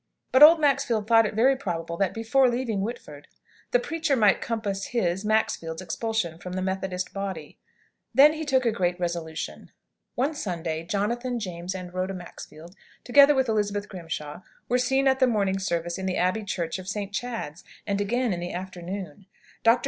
[0.31, 3.27] But old Maxfield thought it very probable that, before leaving Whitford,
[3.69, 7.59] the preacher might compass his (Maxfield's) expulsion from the Methodist body.
[8.11, 9.69] Then he took a great resolution.
[10.15, 15.27] One Sunday, Jonathan, James, and Rhoda Maxfield, together with Elizabeth Grimshaw, were seen at the
[15.27, 17.13] morning service in the abbey church of St.
[17.13, 19.27] Chad's, and again in the afternoon.
[19.61, 19.79] Dr.